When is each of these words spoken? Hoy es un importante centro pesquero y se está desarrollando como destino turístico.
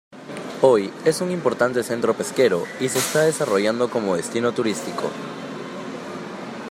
Hoy 0.63 0.91
es 1.05 1.21
un 1.21 1.29
importante 1.29 1.83
centro 1.83 2.15
pesquero 2.15 2.63
y 2.79 2.89
se 2.89 2.97
está 2.97 3.21
desarrollando 3.21 3.91
como 3.91 4.15
destino 4.15 4.51
turístico. 4.51 5.11